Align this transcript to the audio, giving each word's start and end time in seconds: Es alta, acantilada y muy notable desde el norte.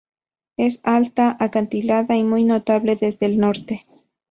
Es 0.57 0.79
alta, 0.83 1.37
acantilada 1.39 2.15
y 2.17 2.23
muy 2.23 2.43
notable 2.43 2.95
desde 2.95 3.27
el 3.27 3.37
norte. 3.37 3.85